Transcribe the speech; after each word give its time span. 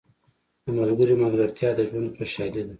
•د 0.65 0.67
ملګري 0.79 1.13
ملګرتیا 1.23 1.69
د 1.77 1.79
ژوند 1.89 2.09
خوشحالي 2.17 2.61
ده. 2.65 2.69